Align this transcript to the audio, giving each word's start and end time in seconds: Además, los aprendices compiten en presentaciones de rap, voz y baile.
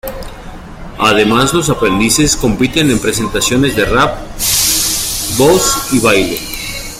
Además, 0.97 1.53
los 1.53 1.69
aprendices 1.69 2.35
compiten 2.35 2.89
en 2.89 2.97
presentaciones 2.97 3.75
de 3.75 3.85
rap, 3.85 4.17
voz 5.37 5.89
y 5.93 5.99
baile. 5.99 6.39